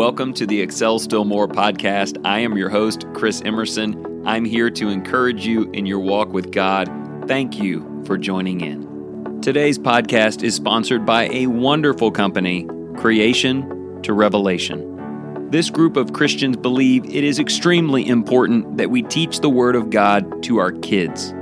Welcome 0.00 0.32
to 0.32 0.46
the 0.46 0.62
Excel 0.62 0.98
Still 0.98 1.26
More 1.26 1.46
podcast. 1.46 2.18
I 2.24 2.38
am 2.38 2.56
your 2.56 2.70
host, 2.70 3.04
Chris 3.12 3.42
Emerson. 3.44 4.26
I'm 4.26 4.46
here 4.46 4.70
to 4.70 4.88
encourage 4.88 5.44
you 5.44 5.70
in 5.72 5.84
your 5.84 5.98
walk 5.98 6.32
with 6.32 6.52
God. 6.52 6.88
Thank 7.28 7.58
you 7.58 8.02
for 8.06 8.16
joining 8.16 8.62
in. 8.62 9.42
Today's 9.42 9.78
podcast 9.78 10.42
is 10.42 10.54
sponsored 10.54 11.04
by 11.04 11.28
a 11.28 11.48
wonderful 11.48 12.10
company, 12.10 12.66
Creation 12.96 14.00
to 14.02 14.14
Revelation. 14.14 15.50
This 15.50 15.68
group 15.68 15.98
of 15.98 16.14
Christians 16.14 16.56
believe 16.56 17.04
it 17.04 17.22
is 17.22 17.38
extremely 17.38 18.08
important 18.08 18.78
that 18.78 18.90
we 18.90 19.02
teach 19.02 19.40
the 19.40 19.50
Word 19.50 19.76
of 19.76 19.90
God 19.90 20.42
to 20.44 20.56
our 20.56 20.72
kids. 20.72 21.34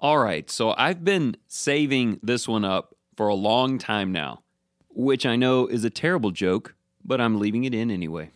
All 0.00 0.18
right, 0.18 0.50
so 0.50 0.74
I've 0.76 1.04
been 1.04 1.36
saving 1.46 2.18
this 2.22 2.48
one 2.48 2.64
up 2.64 2.94
for 3.16 3.28
a 3.28 3.34
long 3.34 3.78
time 3.78 4.10
now, 4.10 4.42
which 4.88 5.26
I 5.26 5.36
know 5.36 5.66
is 5.66 5.84
a 5.84 5.90
terrible 5.90 6.30
joke, 6.30 6.74
but 7.04 7.20
I'm 7.20 7.38
leaving 7.38 7.64
it 7.64 7.74
in 7.74 7.90
anyway. 7.90 8.30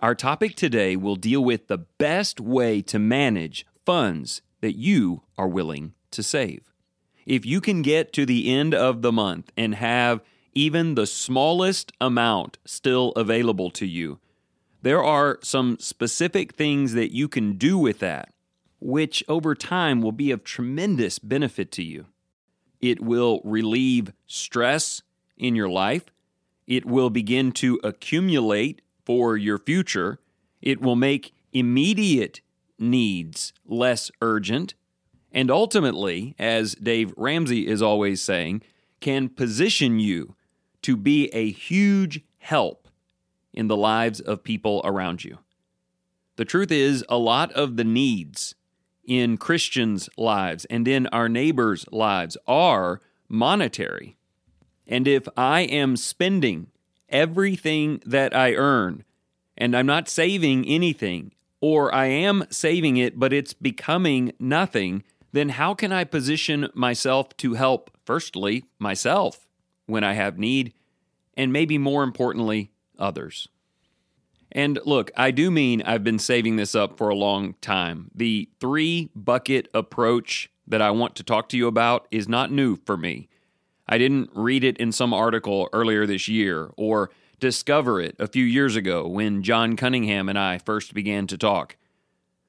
Our 0.00 0.14
topic 0.14 0.56
today 0.56 0.96
will 0.96 1.16
deal 1.16 1.44
with 1.44 1.68
the 1.68 1.78
best 1.78 2.40
way 2.40 2.82
to 2.82 2.98
manage 2.98 3.66
funds 3.84 4.42
that 4.60 4.76
you 4.76 5.22
are 5.36 5.48
willing 5.48 5.94
to 6.10 6.22
save. 6.22 6.72
If 7.24 7.44
you 7.44 7.60
can 7.60 7.82
get 7.82 8.12
to 8.14 8.24
the 8.24 8.52
end 8.52 8.74
of 8.74 9.02
the 9.02 9.12
month 9.12 9.50
and 9.56 9.74
have 9.74 10.20
even 10.54 10.94
the 10.94 11.06
smallest 11.06 11.92
amount 12.00 12.58
still 12.64 13.10
available 13.12 13.70
to 13.70 13.86
you, 13.86 14.18
there 14.82 15.02
are 15.02 15.38
some 15.42 15.78
specific 15.80 16.54
things 16.54 16.92
that 16.92 17.12
you 17.12 17.28
can 17.28 17.54
do 17.54 17.76
with 17.76 17.98
that, 17.98 18.32
which 18.80 19.24
over 19.28 19.54
time 19.54 20.00
will 20.00 20.12
be 20.12 20.30
of 20.30 20.44
tremendous 20.44 21.18
benefit 21.18 21.72
to 21.72 21.82
you. 21.82 22.06
It 22.80 23.00
will 23.00 23.40
relieve 23.42 24.12
stress 24.26 25.02
in 25.36 25.56
your 25.56 25.68
life. 25.68 26.04
It 26.66 26.84
will 26.84 27.10
begin 27.10 27.52
to 27.52 27.80
accumulate 27.82 28.82
for 29.04 29.36
your 29.36 29.58
future. 29.58 30.20
It 30.62 30.80
will 30.80 30.96
make 30.96 31.32
immediate 31.52 32.40
needs 32.78 33.52
less 33.64 34.10
urgent, 34.20 34.74
and 35.32 35.50
ultimately, 35.50 36.34
as 36.38 36.74
Dave 36.74 37.12
Ramsey 37.16 37.66
is 37.66 37.82
always 37.82 38.22
saying, 38.22 38.62
can 39.00 39.28
position 39.28 39.98
you 39.98 40.34
to 40.82 40.96
be 40.96 41.28
a 41.28 41.50
huge 41.50 42.22
help 42.38 42.88
in 43.52 43.68
the 43.68 43.76
lives 43.76 44.20
of 44.20 44.44
people 44.44 44.80
around 44.84 45.24
you. 45.24 45.38
The 46.36 46.44
truth 46.44 46.70
is, 46.70 47.04
a 47.08 47.18
lot 47.18 47.52
of 47.52 47.76
the 47.76 47.84
needs 47.84 48.54
in 49.04 49.36
Christians' 49.36 50.08
lives 50.16 50.64
and 50.66 50.86
in 50.86 51.06
our 51.08 51.28
neighbors' 51.28 51.86
lives 51.90 52.36
are 52.46 53.00
monetary. 53.28 54.16
And 54.86 55.08
if 55.08 55.26
I 55.36 55.62
am 55.62 55.96
spending 55.96 56.68
everything 57.08 58.02
that 58.04 58.34
I 58.34 58.54
earn 58.54 59.04
and 59.56 59.76
I'm 59.76 59.86
not 59.86 60.08
saving 60.08 60.66
anything, 60.66 61.32
or 61.60 61.94
I 61.94 62.06
am 62.06 62.44
saving 62.50 62.96
it, 62.96 63.18
but 63.18 63.32
it's 63.32 63.52
becoming 63.52 64.32
nothing, 64.38 65.04
then 65.32 65.50
how 65.50 65.74
can 65.74 65.92
I 65.92 66.04
position 66.04 66.68
myself 66.74 67.36
to 67.38 67.54
help, 67.54 67.90
firstly, 68.04 68.64
myself 68.78 69.46
when 69.86 70.04
I 70.04 70.14
have 70.14 70.38
need, 70.38 70.72
and 71.34 71.52
maybe 71.52 71.78
more 71.78 72.02
importantly, 72.02 72.70
others? 72.98 73.48
And 74.52 74.78
look, 74.84 75.10
I 75.16 75.32
do 75.32 75.50
mean 75.50 75.82
I've 75.82 76.04
been 76.04 76.18
saving 76.18 76.56
this 76.56 76.74
up 76.74 76.96
for 76.96 77.08
a 77.08 77.14
long 77.14 77.54
time. 77.60 78.10
The 78.14 78.48
three 78.60 79.10
bucket 79.14 79.68
approach 79.74 80.50
that 80.66 80.80
I 80.80 80.90
want 80.90 81.16
to 81.16 81.22
talk 81.22 81.48
to 81.50 81.56
you 81.56 81.66
about 81.66 82.06
is 82.10 82.28
not 82.28 82.50
new 82.50 82.76
for 82.76 82.96
me. 82.96 83.28
I 83.88 83.98
didn't 83.98 84.30
read 84.34 84.64
it 84.64 84.78
in 84.78 84.92
some 84.92 85.12
article 85.12 85.68
earlier 85.72 86.06
this 86.06 86.26
year 86.26 86.70
or 86.76 87.10
discover 87.38 88.00
it 88.00 88.16
a 88.18 88.26
few 88.26 88.44
years 88.44 88.76
ago 88.76 89.06
when 89.06 89.42
John 89.42 89.76
Cunningham 89.76 90.28
and 90.28 90.38
I 90.38 90.58
first 90.58 90.94
began 90.94 91.26
to 91.28 91.38
talk. 91.38 91.76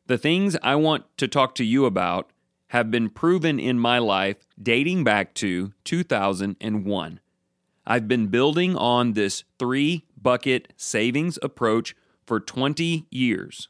The 0.07 0.17
things 0.17 0.55
I 0.63 0.75
want 0.75 1.05
to 1.17 1.27
talk 1.27 1.55
to 1.55 1.65
you 1.65 1.85
about 1.85 2.31
have 2.67 2.91
been 2.91 3.09
proven 3.09 3.59
in 3.59 3.79
my 3.79 3.97
life 3.97 4.37
dating 4.61 5.03
back 5.03 5.33
to 5.35 5.73
2001. 5.83 7.19
I've 7.85 8.07
been 8.07 8.27
building 8.27 8.75
on 8.75 9.13
this 9.13 9.43
three 9.57 10.05
bucket 10.21 10.73
savings 10.75 11.39
approach 11.41 11.95
for 12.25 12.39
20 12.39 13.07
years. 13.09 13.69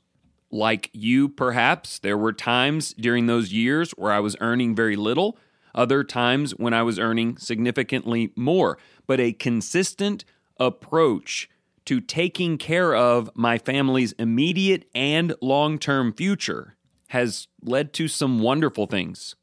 Like 0.49 0.89
you, 0.93 1.29
perhaps, 1.29 1.99
there 1.99 2.17
were 2.17 2.33
times 2.33 2.93
during 2.93 3.27
those 3.27 3.53
years 3.53 3.91
where 3.91 4.11
I 4.11 4.19
was 4.19 4.35
earning 4.39 4.75
very 4.75 4.95
little, 4.95 5.37
other 5.75 6.03
times 6.03 6.51
when 6.51 6.73
I 6.73 6.81
was 6.81 6.97
earning 6.97 7.37
significantly 7.37 8.31
more, 8.35 8.79
but 9.05 9.19
a 9.19 9.33
consistent 9.33 10.25
approach 10.59 11.49
to 11.85 12.01
taking 12.01 12.57
care 12.57 12.95
of 12.95 13.29
my 13.33 13.57
family's 13.57 14.11
immediate 14.13 14.89
and 14.93 15.33
long 15.41 15.79
term 15.79 16.13
future 16.13 16.75
has 17.09 17.47
led 17.61 17.93
to 17.93 18.07
some 18.07 18.39
wonderful 18.39 18.85
things, 18.85 19.35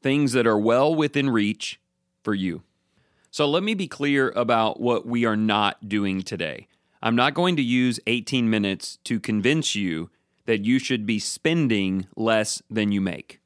things 0.00 0.32
that 0.32 0.46
are 0.46 0.58
well 0.58 0.94
within 0.94 1.28
reach 1.28 1.80
for 2.22 2.34
you. 2.34 2.62
So 3.30 3.48
let 3.48 3.62
me 3.62 3.74
be 3.74 3.88
clear 3.88 4.30
about 4.30 4.80
what 4.80 5.06
we 5.06 5.24
are 5.24 5.36
not 5.36 5.88
doing 5.88 6.22
today. 6.22 6.68
I'm 7.02 7.16
not 7.16 7.34
going 7.34 7.56
to 7.56 7.62
use 7.62 7.98
18 8.06 8.50
minutes 8.50 8.98
to 9.04 9.18
convince 9.18 9.74
you 9.74 10.10
that 10.46 10.64
you 10.64 10.78
should 10.78 11.06
be 11.06 11.18
spending 11.18 12.06
less 12.16 12.62
than 12.68 12.92
you 12.92 13.00
make. 13.00 13.40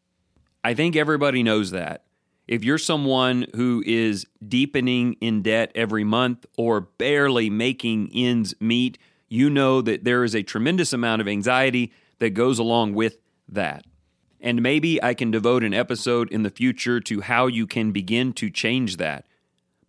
I 0.62 0.74
think 0.74 0.96
everybody 0.96 1.42
knows 1.42 1.70
that. 1.70 2.04
If 2.46 2.62
you're 2.62 2.78
someone 2.78 3.46
who 3.54 3.82
is 3.86 4.26
deepening 4.46 5.14
in 5.20 5.42
debt 5.42 5.72
every 5.74 6.04
month 6.04 6.44
or 6.58 6.82
barely 6.82 7.48
making 7.48 8.10
ends 8.14 8.54
meet, 8.60 8.98
you 9.28 9.48
know 9.48 9.80
that 9.80 10.04
there 10.04 10.24
is 10.24 10.34
a 10.34 10.42
tremendous 10.42 10.92
amount 10.92 11.22
of 11.22 11.28
anxiety 11.28 11.92
that 12.18 12.30
goes 12.30 12.58
along 12.58 12.94
with 12.94 13.16
that. 13.48 13.86
And 14.40 14.62
maybe 14.62 15.02
I 15.02 15.14
can 15.14 15.30
devote 15.30 15.64
an 15.64 15.72
episode 15.72 16.30
in 16.30 16.42
the 16.42 16.50
future 16.50 17.00
to 17.00 17.22
how 17.22 17.46
you 17.46 17.66
can 17.66 17.92
begin 17.92 18.34
to 18.34 18.50
change 18.50 18.98
that. 18.98 19.26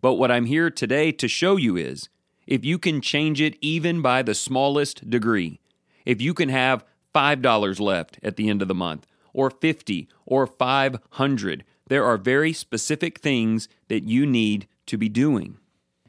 But 0.00 0.14
what 0.14 0.30
I'm 0.30 0.46
here 0.46 0.70
today 0.70 1.12
to 1.12 1.28
show 1.28 1.56
you 1.56 1.76
is 1.76 2.08
if 2.46 2.64
you 2.64 2.78
can 2.78 3.02
change 3.02 3.40
it 3.40 3.58
even 3.60 4.00
by 4.00 4.22
the 4.22 4.34
smallest 4.34 5.10
degree, 5.10 5.60
if 6.06 6.22
you 6.22 6.32
can 6.32 6.48
have 6.48 6.84
$5 7.14 7.80
left 7.80 8.18
at 8.22 8.36
the 8.36 8.48
end 8.48 8.62
of 8.62 8.68
the 8.68 8.74
month, 8.74 9.06
or 9.34 9.50
50 9.50 10.08
or 10.24 10.46
500 10.46 11.64
there 11.88 12.04
are 12.04 12.16
very 12.16 12.52
specific 12.52 13.20
things 13.20 13.68
that 13.88 14.04
you 14.04 14.26
need 14.26 14.66
to 14.86 14.96
be 14.96 15.08
doing. 15.08 15.58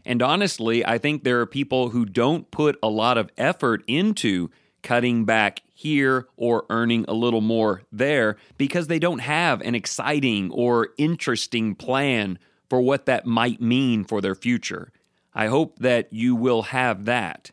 And 0.06 0.22
honestly, 0.22 0.86
I 0.86 0.98
think 0.98 1.24
there 1.24 1.42
are 1.42 1.46
people 1.46 1.90
who 1.90 2.06
don't 2.06 2.50
put 2.50 2.80
a 2.82 2.88
lot 2.88 3.18
of 3.18 3.30
effort 3.38 3.84
into 3.88 4.50
cutting 4.82 5.26
back 5.26 5.62
here 5.74 6.28
or 6.38 6.66
earning 6.70 7.04
a 7.08 7.14
little 7.14 7.42
more 7.42 7.84
there 7.92 8.38
because 8.58 8.88
they 8.88 9.00
don't 9.00 9.20
have 9.20 9.62
an 9.62 9.76
exciting 9.76 10.50
or 10.52 10.90
interesting 10.98 11.76
plan 11.76 12.40
for 12.70 12.82
what 12.82 13.06
that 13.06 13.26
might 13.26 13.62
mean 13.62 14.04
for 14.04 14.22
their 14.22 14.36
future. 14.36 14.92
I 15.34 15.48
hope 15.48 15.80
that 15.80 16.12
you 16.12 16.36
will 16.36 16.64
have 16.64 17.06
that 17.06 17.52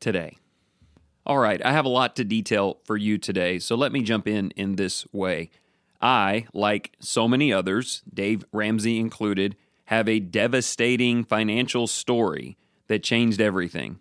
today. 0.00 0.38
All 1.24 1.38
right, 1.38 1.64
I 1.64 1.72
have 1.72 1.84
a 1.84 1.88
lot 1.90 2.16
to 2.16 2.24
detail 2.24 2.80
for 2.84 2.96
you 2.96 3.16
today, 3.16 3.60
so 3.60 3.76
let 3.76 3.92
me 3.92 4.02
jump 4.02 4.26
in 4.26 4.50
in 4.50 4.74
this 4.74 5.06
way. 5.12 5.50
I, 6.02 6.46
like 6.52 6.96
so 6.98 7.28
many 7.28 7.52
others, 7.52 8.02
Dave 8.12 8.44
Ramsey 8.52 8.98
included, 8.98 9.56
have 9.84 10.08
a 10.08 10.20
devastating 10.20 11.24
financial 11.24 11.86
story 11.86 12.56
that 12.88 13.02
changed 13.02 13.40
everything. 13.40 14.00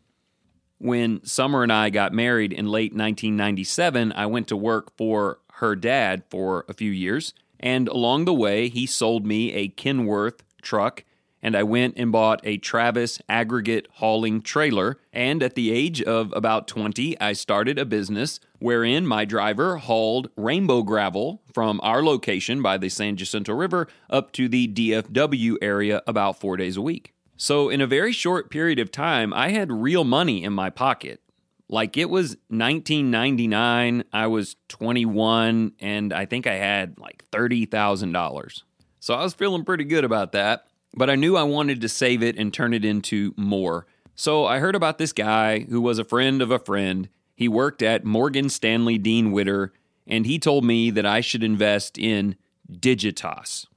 When 0.79 1.23
Summer 1.23 1.61
and 1.61 1.71
I 1.71 1.91
got 1.91 2.11
married 2.11 2.51
in 2.51 2.65
late 2.65 2.91
1997, 2.91 4.11
I 4.13 4.25
went 4.25 4.47
to 4.47 4.57
work 4.57 4.97
for 4.97 5.39
her 5.55 5.75
dad 5.75 6.23
for 6.29 6.65
a 6.67 6.73
few 6.73 6.89
years, 6.89 7.35
and 7.59 7.87
along 7.87 8.25
the 8.25 8.33
way, 8.33 8.67
he 8.67 8.87
sold 8.87 9.25
me 9.25 9.53
a 9.53 9.67
Kenworth 9.69 10.41
truck 10.63 11.03
and 11.41 11.55
I 11.55 11.63
went 11.63 11.95
and 11.97 12.11
bought 12.11 12.39
a 12.43 12.57
Travis 12.57 13.21
aggregate 13.27 13.87
hauling 13.93 14.41
trailer. 14.41 14.97
And 15.11 15.41
at 15.41 15.55
the 15.55 15.71
age 15.71 16.01
of 16.01 16.31
about 16.35 16.67
20, 16.67 17.19
I 17.19 17.33
started 17.33 17.79
a 17.79 17.85
business 17.85 18.39
wherein 18.59 19.07
my 19.07 19.25
driver 19.25 19.77
hauled 19.77 20.29
rainbow 20.37 20.83
gravel 20.83 21.41
from 21.53 21.79
our 21.83 22.03
location 22.03 22.61
by 22.61 22.77
the 22.77 22.89
San 22.89 23.15
Jacinto 23.15 23.53
River 23.53 23.87
up 24.09 24.31
to 24.33 24.47
the 24.47 24.67
DFW 24.67 25.55
area 25.61 26.01
about 26.05 26.39
four 26.39 26.57
days 26.57 26.77
a 26.77 26.81
week. 26.81 27.13
So, 27.37 27.69
in 27.69 27.81
a 27.81 27.87
very 27.87 28.11
short 28.11 28.51
period 28.51 28.77
of 28.77 28.91
time, 28.91 29.33
I 29.33 29.49
had 29.49 29.71
real 29.71 30.03
money 30.03 30.43
in 30.43 30.53
my 30.53 30.69
pocket. 30.69 31.21
Like 31.67 31.95
it 31.95 32.09
was 32.09 32.31
1999, 32.49 34.03
I 34.11 34.27
was 34.27 34.57
21, 34.67 35.71
and 35.79 36.13
I 36.13 36.25
think 36.25 36.45
I 36.45 36.55
had 36.55 36.99
like 36.99 37.23
$30,000. 37.31 38.63
So 38.99 39.15
I 39.15 39.23
was 39.23 39.33
feeling 39.33 39.63
pretty 39.63 39.85
good 39.85 40.03
about 40.03 40.33
that. 40.33 40.67
But 40.93 41.09
I 41.09 41.15
knew 41.15 41.37
I 41.37 41.43
wanted 41.43 41.81
to 41.81 41.89
save 41.89 42.21
it 42.23 42.37
and 42.37 42.53
turn 42.53 42.73
it 42.73 42.85
into 42.85 43.33
more. 43.37 43.85
So 44.15 44.45
I 44.45 44.59
heard 44.59 44.75
about 44.75 44.97
this 44.97 45.13
guy 45.13 45.61
who 45.61 45.81
was 45.81 45.99
a 45.99 46.03
friend 46.03 46.41
of 46.41 46.51
a 46.51 46.59
friend. 46.59 47.09
He 47.35 47.47
worked 47.47 47.81
at 47.81 48.05
Morgan 48.05 48.49
Stanley 48.49 48.97
Dean 48.97 49.31
Witter, 49.31 49.73
and 50.05 50.25
he 50.25 50.37
told 50.37 50.63
me 50.65 50.91
that 50.91 51.05
I 51.05 51.21
should 51.21 51.43
invest 51.43 51.97
in 51.97 52.35
Digitas. 52.71 53.67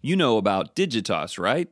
You 0.00 0.16
know 0.16 0.36
about 0.36 0.74
Digitas, 0.76 1.38
right? 1.38 1.68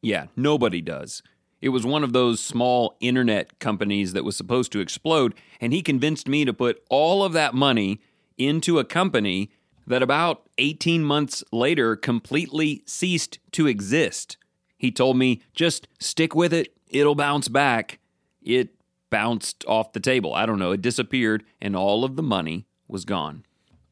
Yeah, 0.00 0.26
nobody 0.36 0.80
does. 0.80 1.22
It 1.60 1.70
was 1.70 1.86
one 1.86 2.04
of 2.04 2.12
those 2.12 2.40
small 2.40 2.96
internet 3.00 3.58
companies 3.58 4.12
that 4.12 4.24
was 4.24 4.36
supposed 4.36 4.70
to 4.72 4.80
explode, 4.80 5.34
and 5.60 5.72
he 5.72 5.80
convinced 5.80 6.28
me 6.28 6.44
to 6.44 6.52
put 6.52 6.82
all 6.90 7.24
of 7.24 7.32
that 7.32 7.54
money 7.54 8.00
into 8.36 8.78
a 8.78 8.84
company 8.84 9.50
that 9.86 10.02
about 10.02 10.48
18 10.58 11.04
months 11.04 11.44
later 11.52 11.96
completely 11.96 12.82
ceased 12.86 13.38
to 13.52 13.66
exist. 13.66 14.36
He 14.76 14.90
told 14.90 15.16
me, 15.16 15.42
just 15.54 15.88
stick 15.98 16.34
with 16.34 16.52
it, 16.52 16.74
it'll 16.88 17.14
bounce 17.14 17.48
back. 17.48 17.98
It 18.42 18.74
bounced 19.10 19.64
off 19.66 19.92
the 19.92 20.00
table. 20.00 20.34
I 20.34 20.46
don't 20.46 20.58
know, 20.58 20.72
it 20.72 20.82
disappeared, 20.82 21.44
and 21.60 21.76
all 21.76 22.04
of 22.04 22.16
the 22.16 22.22
money 22.22 22.66
was 22.88 23.04
gone. 23.04 23.44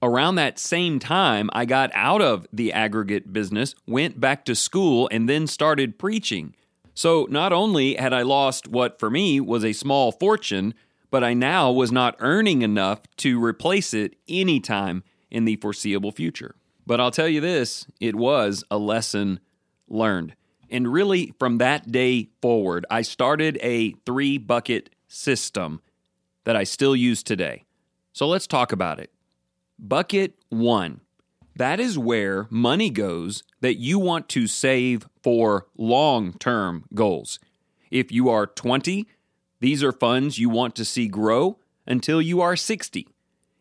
Around 0.02 0.34
that 0.34 0.58
same 0.58 0.98
time, 0.98 1.48
I 1.52 1.64
got 1.64 1.90
out 1.94 2.20
of 2.20 2.46
the 2.52 2.72
aggregate 2.72 3.32
business, 3.32 3.74
went 3.86 4.18
back 4.18 4.44
to 4.46 4.54
school, 4.56 5.08
and 5.12 5.28
then 5.28 5.46
started 5.46 5.98
preaching. 5.98 6.56
So 6.92 7.26
not 7.30 7.52
only 7.52 7.94
had 7.94 8.12
I 8.12 8.22
lost 8.22 8.66
what 8.66 8.98
for 8.98 9.10
me 9.10 9.40
was 9.40 9.64
a 9.64 9.72
small 9.72 10.10
fortune, 10.10 10.74
but 11.10 11.22
I 11.22 11.34
now 11.34 11.70
was 11.70 11.92
not 11.92 12.16
earning 12.18 12.62
enough 12.62 13.00
to 13.18 13.42
replace 13.42 13.94
it 13.94 14.16
anytime 14.28 15.04
in 15.32 15.44
the 15.44 15.56
foreseeable 15.56 16.12
future. 16.12 16.54
But 16.86 17.00
I'll 17.00 17.10
tell 17.10 17.26
you 17.26 17.40
this 17.40 17.86
it 17.98 18.14
was 18.14 18.62
a 18.70 18.78
lesson 18.78 19.40
learned. 19.88 20.36
And 20.70 20.92
really, 20.92 21.34
from 21.40 21.58
that 21.58 21.90
day 21.90 22.28
forward, 22.40 22.86
I 22.88 23.02
started 23.02 23.58
a 23.60 23.92
three 24.06 24.38
bucket 24.38 24.90
system 25.08 25.82
that 26.44 26.54
I 26.54 26.62
still 26.62 26.94
use 26.94 27.24
today. 27.24 27.64
So 28.12 28.28
let's 28.28 28.46
talk 28.46 28.70
about 28.70 29.00
it. 29.00 29.10
Bucket 29.78 30.34
one 30.48 31.00
that 31.56 31.80
is 31.80 31.98
where 31.98 32.46
money 32.50 32.90
goes 32.90 33.42
that 33.60 33.74
you 33.76 33.98
want 33.98 34.28
to 34.30 34.46
save 34.46 35.06
for 35.22 35.66
long 35.76 36.32
term 36.34 36.84
goals. 36.94 37.38
If 37.90 38.10
you 38.10 38.30
are 38.30 38.46
20, 38.46 39.06
these 39.60 39.84
are 39.84 39.92
funds 39.92 40.38
you 40.38 40.48
want 40.48 40.74
to 40.76 40.84
see 40.84 41.08
grow 41.08 41.58
until 41.86 42.22
you 42.22 42.40
are 42.40 42.56
60. 42.56 43.06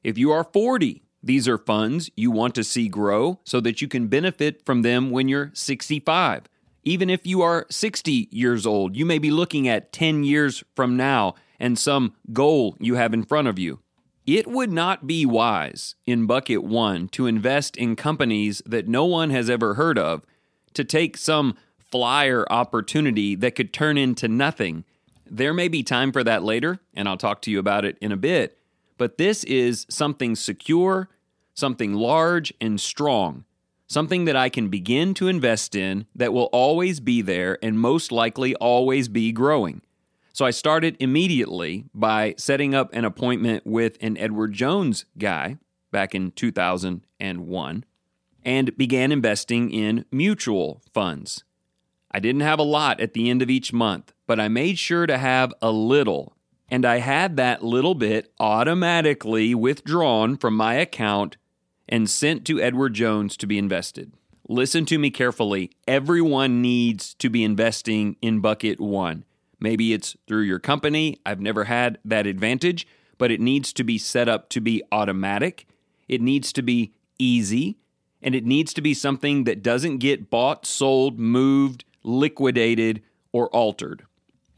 If 0.04 0.18
you 0.18 0.32
are 0.32 0.44
40, 0.44 1.04
these 1.24 1.48
are 1.48 1.58
funds 1.58 2.10
you 2.16 2.32
want 2.32 2.56
to 2.56 2.64
see 2.64 2.88
grow 2.88 3.40
so 3.44 3.60
that 3.62 3.82
you 3.82 3.88
can 3.88 4.08
benefit 4.08 4.66
from 4.66 4.82
them 4.82 5.12
when 5.12 5.28
you're 5.28 5.52
65. 5.54 6.44
Even 6.84 7.10
if 7.10 7.28
you 7.28 7.42
are 7.42 7.68
60 7.70 8.28
years 8.32 8.66
old, 8.66 8.96
you 8.96 9.06
may 9.06 9.20
be 9.20 9.30
looking 9.30 9.68
at 9.68 9.92
10 9.92 10.24
years 10.24 10.64
from 10.76 10.98
now 10.98 11.36
and 11.60 11.78
some 11.78 12.16
goal 12.34 12.76
you 12.80 12.96
have 12.96 13.14
in 13.14 13.24
front 13.24 13.48
of 13.48 13.60
you. 13.60 13.80
It 14.26 14.48
would 14.48 14.72
not 14.72 15.06
be 15.06 15.26
wise 15.26 15.96
in 16.06 16.26
bucket 16.26 16.64
one 16.64 17.08
to 17.10 17.28
invest 17.28 17.78
in 17.78 17.96
companies 17.96 18.62
that 18.66 18.88
no 18.88 19.06
one 19.06 19.30
has 19.30 19.50
ever 19.50 19.76
heard 19.76 19.98
of, 19.98 20.26
to 20.74 20.84
take 20.84 21.18
some 21.18 21.56
flyer 21.78 22.46
opportunity 22.52 23.36
that 23.36 23.56
could 23.56 23.74
turn 23.74 23.98
into 23.98 24.28
nothing. 24.28 24.86
There 25.26 25.54
may 25.54 25.68
be 25.68 25.84
time 25.84 26.12
for 26.12 26.24
that 26.24 26.44
later, 26.44 26.80
and 26.94 27.08
I'll 27.08 27.18
talk 27.18 27.42
to 27.44 27.52
you 27.52 27.60
about 27.60 27.84
it 27.84 27.98
in 28.00 28.12
a 28.12 28.18
bit, 28.18 28.58
but 29.02 29.18
this 29.18 29.44
is 29.46 29.88
something 29.90 30.36
secure, 30.36 31.10
something 31.56 31.96
large 31.96 32.54
and 32.62 32.80
strong, 32.80 33.46
something 33.88 34.26
that 34.26 34.36
I 34.36 34.48
can 34.48 34.68
begin 34.68 35.16
to 35.16 35.28
invest 35.28 35.74
in 35.74 36.06
that 36.14 36.34
will 36.34 36.50
always 36.54 37.00
be 37.00 37.24
there 37.24 37.58
and 37.64 37.80
most 37.80 38.12
likely 38.12 38.54
always 38.58 39.08
be 39.08 39.32
growing. 39.32 39.82
So 40.34 40.46
I 40.46 40.52
started 40.52 40.98
immediately 41.00 41.86
by 41.96 42.36
setting 42.38 42.76
up 42.76 42.94
an 42.94 43.04
appointment 43.04 43.66
with 43.66 43.98
an 44.02 44.20
Edward 44.20 44.54
Jones 44.54 45.06
guy 45.18 45.58
back 45.90 46.14
in 46.14 46.30
2001 46.30 47.86
and 48.46 48.78
began 48.78 49.12
investing 49.12 49.72
in 49.72 50.06
mutual 50.12 50.84
funds. 50.94 51.44
I 52.12 52.20
didn't 52.20 52.42
have 52.42 52.60
a 52.60 52.74
lot 52.78 53.02
at 53.02 53.16
the 53.16 53.32
end 53.32 53.42
of 53.42 53.50
each 53.50 53.74
month, 53.74 54.14
but 54.28 54.40
I 54.40 54.48
made 54.48 54.78
sure 54.78 55.08
to 55.08 55.18
have 55.18 55.56
a 55.60 55.72
little. 55.72 56.36
And 56.72 56.86
I 56.86 57.00
had 57.00 57.36
that 57.36 57.64
little 57.64 57.96
bit 57.96 58.32
automatically 58.40 59.54
withdrawn 59.54 60.38
from 60.38 60.56
my 60.56 60.76
account 60.76 61.36
and 61.90 62.10
sent 62.10 62.46
to 62.46 62.62
Edward 62.62 62.94
Jones 62.94 63.36
to 63.38 63.46
be 63.46 63.58
invested. 63.58 64.14
Listen 64.48 64.86
to 64.86 64.98
me 64.98 65.12
carefully. 65.12 65.72
Everyone 65.86 66.62
needs 66.62 67.14
to 67.16 67.30
be 67.30 67.44
investing 67.44 68.16
in 68.22 68.40
bucket 68.40 68.80
one. 68.80 69.26
Maybe 69.60 69.92
it's 69.92 70.16
through 70.28 70.44
your 70.44 70.60
company. 70.60 71.20
I've 71.26 71.42
never 71.42 71.66
had 71.66 72.00
that 72.06 72.26
advantage, 72.26 72.88
but 73.18 73.32
it 73.32 73.42
needs 73.42 73.74
to 73.74 73.84
be 73.84 73.98
set 73.98 74.30
up 74.30 74.48
to 74.50 74.62
be 74.62 74.82
automatic. 74.94 75.68
It 76.08 76.22
needs 76.22 76.54
to 76.54 76.62
be 76.62 76.94
easy, 77.20 77.78
and 78.22 78.34
it 78.34 78.46
needs 78.46 78.74
to 78.74 78.82
be 78.82 78.94
something 78.94 79.44
that 79.44 79.62
doesn't 79.62 79.98
get 79.98 80.30
bought, 80.30 80.66
sold, 80.66 81.20
moved, 81.20 81.84
liquidated, 82.04 83.04
or 83.34 83.50
altered. 83.50 84.06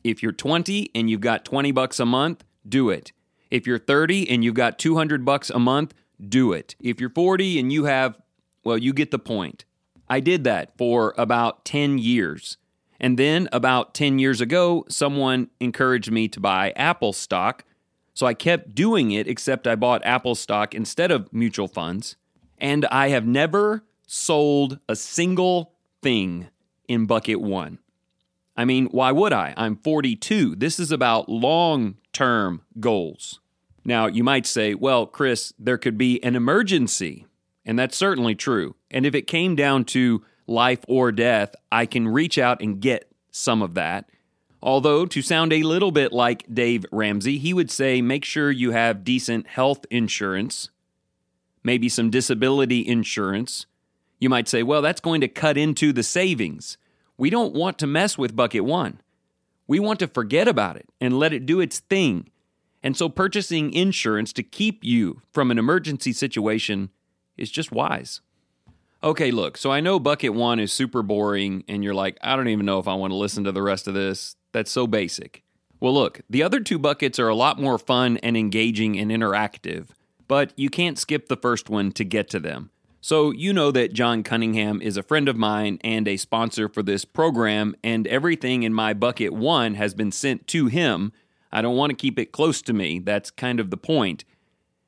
If 0.03 0.21
you're 0.21 0.31
20 0.31 0.91
and 0.93 1.09
you've 1.09 1.21
got 1.21 1.45
20 1.45 1.71
bucks 1.71 1.99
a 1.99 2.05
month, 2.05 2.43
do 2.67 2.89
it. 2.89 3.11
If 3.49 3.67
you're 3.67 3.79
30 3.79 4.29
and 4.29 4.43
you've 4.43 4.55
got 4.55 4.79
200 4.79 5.23
bucks 5.23 5.49
a 5.49 5.59
month, 5.59 5.93
do 6.27 6.53
it. 6.53 6.75
If 6.79 6.99
you're 6.99 7.09
40 7.09 7.59
and 7.59 7.71
you 7.71 7.85
have, 7.85 8.17
well, 8.63 8.77
you 8.77 8.93
get 8.93 9.11
the 9.11 9.19
point. 9.19 9.65
I 10.09 10.19
did 10.19 10.43
that 10.43 10.77
for 10.77 11.13
about 11.17 11.65
10 11.65 11.97
years. 11.97 12.57
And 12.99 13.17
then 13.17 13.49
about 13.51 13.93
10 13.93 14.19
years 14.19 14.41
ago, 14.41 14.85
someone 14.87 15.49
encouraged 15.59 16.11
me 16.11 16.27
to 16.29 16.39
buy 16.39 16.71
Apple 16.75 17.13
stock. 17.13 17.63
So 18.13 18.25
I 18.25 18.33
kept 18.33 18.75
doing 18.75 19.11
it, 19.11 19.27
except 19.27 19.67
I 19.67 19.75
bought 19.75 20.05
Apple 20.05 20.35
stock 20.35 20.75
instead 20.75 21.11
of 21.11 21.31
mutual 21.33 21.67
funds. 21.67 22.15
And 22.57 22.85
I 22.85 23.09
have 23.09 23.25
never 23.25 23.83
sold 24.07 24.79
a 24.87 24.95
single 24.95 25.73
thing 26.01 26.47
in 26.87 27.05
bucket 27.05 27.41
one. 27.41 27.79
I 28.55 28.65
mean, 28.65 28.87
why 28.87 29.11
would 29.11 29.33
I? 29.33 29.53
I'm 29.57 29.77
42. 29.77 30.55
This 30.55 30.79
is 30.79 30.91
about 30.91 31.29
long 31.29 31.95
term 32.11 32.61
goals. 32.79 33.39
Now, 33.85 34.07
you 34.07 34.23
might 34.23 34.45
say, 34.45 34.75
well, 34.75 35.05
Chris, 35.05 35.53
there 35.59 35.77
could 35.77 35.97
be 35.97 36.23
an 36.23 36.35
emergency. 36.35 37.25
And 37.65 37.77
that's 37.79 37.97
certainly 37.97 38.35
true. 38.35 38.75
And 38.91 39.05
if 39.05 39.15
it 39.15 39.27
came 39.27 39.55
down 39.55 39.85
to 39.85 40.23
life 40.47 40.79
or 40.87 41.11
death, 41.11 41.55
I 41.71 41.85
can 41.85 42.07
reach 42.07 42.37
out 42.37 42.61
and 42.61 42.79
get 42.79 43.11
some 43.31 43.61
of 43.61 43.73
that. 43.73 44.09
Although, 44.61 45.05
to 45.07 45.21
sound 45.21 45.51
a 45.51 45.63
little 45.63 45.91
bit 45.91 46.13
like 46.13 46.45
Dave 46.53 46.85
Ramsey, 46.91 47.37
he 47.37 47.53
would 47.53 47.69
say 47.69 48.01
make 48.01 48.23
sure 48.23 48.49
you 48.49 48.71
have 48.71 49.03
decent 49.03 49.47
health 49.47 49.85
insurance, 49.89 50.69
maybe 51.63 51.89
some 51.89 52.09
disability 52.09 52.85
insurance. 52.87 53.65
You 54.19 54.29
might 54.29 54.47
say, 54.47 54.63
well, 54.63 54.81
that's 54.81 55.01
going 55.01 55.19
to 55.19 55.27
cut 55.27 55.57
into 55.57 55.91
the 55.91 56.03
savings. 56.03 56.77
We 57.17 57.29
don't 57.29 57.53
want 57.53 57.77
to 57.79 57.87
mess 57.87 58.17
with 58.17 58.35
bucket 58.35 58.63
one. 58.63 59.01
We 59.67 59.79
want 59.79 59.99
to 59.99 60.07
forget 60.07 60.47
about 60.47 60.75
it 60.75 60.87
and 60.99 61.17
let 61.17 61.33
it 61.33 61.45
do 61.45 61.59
its 61.59 61.79
thing. 61.79 62.29
And 62.81 62.97
so, 62.97 63.07
purchasing 63.07 63.71
insurance 63.73 64.33
to 64.33 64.43
keep 64.43 64.83
you 64.83 65.21
from 65.31 65.51
an 65.51 65.57
emergency 65.57 66.11
situation 66.11 66.89
is 67.37 67.49
just 67.49 67.71
wise. 67.71 68.21
Okay, 69.03 69.31
look, 69.31 69.57
so 69.57 69.71
I 69.71 69.81
know 69.81 69.99
bucket 69.99 70.33
one 70.33 70.59
is 70.59 70.71
super 70.71 71.01
boring, 71.01 71.63
and 71.67 71.83
you're 71.83 71.93
like, 71.93 72.17
I 72.21 72.35
don't 72.35 72.47
even 72.47 72.65
know 72.65 72.79
if 72.79 72.87
I 72.87 72.93
want 72.93 73.11
to 73.11 73.17
listen 73.17 73.43
to 73.43 73.51
the 73.51 73.61
rest 73.61 73.87
of 73.87 73.93
this. 73.93 74.35
That's 74.53 74.71
so 74.71 74.87
basic. 74.87 75.43
Well, 75.79 75.93
look, 75.93 76.21
the 76.29 76.43
other 76.43 76.61
two 76.61 76.79
buckets 76.79 77.19
are 77.19 77.27
a 77.27 77.35
lot 77.35 77.59
more 77.59 77.77
fun 77.77 78.17
and 78.17 78.37
engaging 78.37 78.97
and 78.97 79.11
interactive, 79.11 79.87
but 80.29 80.53
you 80.55 80.69
can't 80.69 80.97
skip 80.97 81.27
the 81.27 81.35
first 81.35 81.69
one 81.69 81.91
to 81.93 82.05
get 82.05 82.29
to 82.29 82.39
them. 82.39 82.69
So, 83.05 83.31
you 83.31 83.51
know 83.51 83.69
that 83.71 83.91
John 83.91 84.23
Cunningham 84.23 84.81
is 84.81 84.95
a 84.95 85.03
friend 85.03 85.27
of 85.27 85.35
mine 85.35 85.77
and 85.83 86.07
a 86.07 86.15
sponsor 86.15 86.69
for 86.69 86.81
this 86.81 87.03
program, 87.03 87.75
and 87.83 88.07
everything 88.07 88.63
in 88.63 88.73
my 88.73 88.93
bucket 88.93 89.33
one 89.33 89.73
has 89.73 89.93
been 89.93 90.09
sent 90.09 90.47
to 90.47 90.67
him. 90.67 91.11
I 91.51 91.61
don't 91.61 91.75
want 91.75 91.89
to 91.89 91.97
keep 91.97 92.17
it 92.17 92.31
close 92.31 92.61
to 92.61 92.71
me. 92.71 92.99
That's 92.99 93.29
kind 93.29 93.59
of 93.59 93.71
the 93.71 93.77
point. 93.77 94.23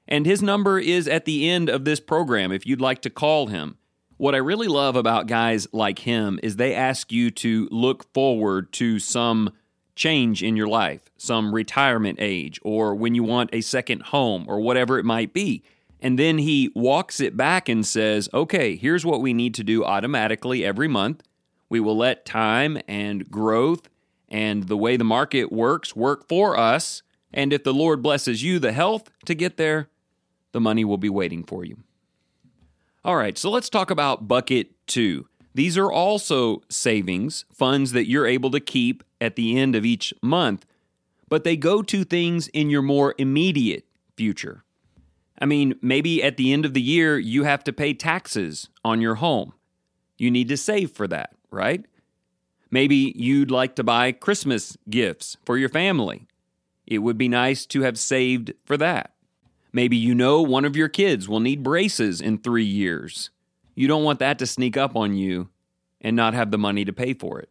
And 0.08 0.26
his 0.26 0.42
number 0.42 0.80
is 0.80 1.10
at 1.10 1.26
the 1.26 1.50
end 1.50 1.68
of 1.68 1.84
this 1.84 2.00
program 2.00 2.54
if 2.54 2.66
you'd 2.66 2.80
like 2.80 3.02
to 3.02 3.10
call 3.10 3.48
him. 3.48 3.76
What 4.16 4.34
I 4.34 4.38
really 4.38 4.70
love 4.70 4.96
about 4.96 5.28
guys 5.28 5.68
like 5.74 6.00
him 6.00 6.40
is 6.42 6.56
they 6.56 6.74
ask 6.74 7.12
you 7.12 7.32
to 7.32 7.68
look 7.70 8.14
forward 8.14 8.72
to 8.74 8.98
some 8.98 9.52
change 9.94 10.42
in 10.42 10.56
your 10.56 10.70
life, 10.70 11.12
some 11.18 11.54
retirement 11.54 12.20
age, 12.22 12.62
or 12.64 12.96
when 12.96 13.14
you 13.14 13.24
want 13.24 13.50
a 13.52 13.60
second 13.60 14.04
home, 14.04 14.46
or 14.48 14.62
whatever 14.62 14.98
it 15.00 15.04
might 15.04 15.34
be. 15.34 15.64
And 16.06 16.20
then 16.20 16.38
he 16.38 16.72
walks 16.76 17.20
it 17.20 17.36
back 17.36 17.68
and 17.68 17.84
says, 17.84 18.30
okay, 18.32 18.76
here's 18.76 19.08
what 19.08 19.22
we 19.22 19.34
need 19.34 19.56
to 19.56 19.64
do 19.64 19.84
automatically 19.84 20.64
every 20.64 20.88
month. 20.88 21.24
We 21.68 21.80
will 21.80 21.98
let 21.98 22.28
time 22.28 22.78
and 22.88 23.28
growth 23.32 23.90
and 24.30 24.68
the 24.68 24.78
way 24.78 24.98
the 24.98 25.04
market 25.04 25.52
works 25.52 25.96
work 25.96 26.30
for 26.30 26.60
us. 26.60 27.02
And 27.34 27.52
if 27.52 27.64
the 27.64 27.74
Lord 27.74 28.04
blesses 28.04 28.44
you 28.44 28.60
the 28.60 28.72
health 28.72 29.10
to 29.26 29.34
get 29.34 29.58
there, 29.58 29.90
the 30.52 30.62
money 30.62 30.86
will 30.86 31.00
be 31.00 31.10
waiting 31.10 31.44
for 31.44 31.66
you. 31.66 31.78
All 33.04 33.16
right, 33.16 33.36
so 33.36 33.50
let's 33.50 33.72
talk 33.72 33.90
about 33.90 34.28
bucket 34.28 34.68
two. 34.86 35.28
These 35.56 35.76
are 35.76 35.92
also 35.92 36.62
savings, 36.70 37.46
funds 37.52 37.94
that 37.94 38.08
you're 38.08 38.28
able 38.28 38.52
to 38.52 38.60
keep 38.60 39.04
at 39.20 39.36
the 39.36 39.58
end 39.58 39.76
of 39.76 39.84
each 39.84 40.14
month, 40.22 40.68
but 41.30 41.44
they 41.44 41.58
go 41.58 41.82
to 41.82 42.04
things 42.04 42.48
in 42.50 42.70
your 42.70 42.84
more 42.84 43.16
immediate 43.18 43.88
future. 44.16 44.65
I 45.40 45.46
mean, 45.46 45.76
maybe 45.82 46.24
at 46.24 46.38
the 46.38 46.54
end 46.54 46.66
of 46.66 46.74
the 46.74 46.82
year, 46.82 47.18
you 47.18 47.44
have 47.44 47.64
to 47.66 47.74
pay 47.74 47.94
taxes 47.94 48.70
on 48.84 49.02
your 49.02 49.16
home. 49.16 49.54
You 50.18 50.32
need 50.32 50.48
to 50.50 50.58
save 50.58 50.92
for 50.92 51.08
that, 51.08 51.32
right? 51.52 51.86
Maybe 52.72 53.14
you'd 53.16 53.52
like 53.52 53.76
to 53.76 53.84
buy 53.84 54.12
Christmas 54.12 54.78
gifts 54.90 55.38
for 55.46 55.58
your 55.58 55.70
family. 55.70 56.28
It 56.88 57.00
would 57.00 57.18
be 57.18 57.28
nice 57.28 57.66
to 57.68 57.82
have 57.82 57.98
saved 57.98 58.54
for 58.64 58.78
that. 58.78 59.14
Maybe 59.74 59.98
you 59.98 60.16
know 60.16 60.42
one 60.42 60.64
of 60.64 60.78
your 60.78 60.88
kids 60.88 61.28
will 61.28 61.42
need 61.42 61.64
braces 61.64 62.22
in 62.22 62.38
three 62.38 62.64
years. 62.64 63.30
You 63.76 63.88
don't 63.88 64.04
want 64.04 64.20
that 64.20 64.40
to 64.40 64.48
sneak 64.48 64.78
up 64.78 64.96
on 64.96 65.16
you 65.16 65.50
and 66.00 66.16
not 66.16 66.34
have 66.34 66.52
the 66.52 66.58
money 66.58 66.86
to 66.86 66.94
pay 66.94 67.14
for 67.14 67.40
it. 67.40 67.50